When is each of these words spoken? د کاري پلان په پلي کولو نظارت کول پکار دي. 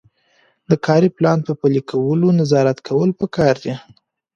د 0.69 0.71
کاري 0.85 1.09
پلان 1.17 1.39
په 1.47 1.51
پلي 1.59 1.81
کولو 1.91 2.27
نظارت 2.39 2.77
کول 2.87 3.09
پکار 3.19 3.55
دي. 3.63 3.73